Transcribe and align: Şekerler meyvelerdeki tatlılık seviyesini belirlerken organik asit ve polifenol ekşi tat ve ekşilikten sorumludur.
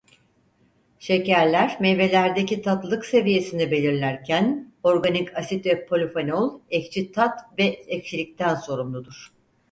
Şekerler 0.99 1.77
meyvelerdeki 1.79 2.61
tatlılık 2.61 3.05
seviyesini 3.05 3.71
belirlerken 3.71 4.73
organik 4.83 5.37
asit 5.37 5.65
ve 5.65 5.85
polifenol 5.85 6.59
ekşi 6.69 7.11
tat 7.11 7.39
ve 7.59 7.63
ekşilikten 7.63 8.55
sorumludur. 8.55 9.31